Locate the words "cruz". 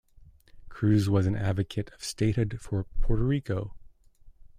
0.67-1.07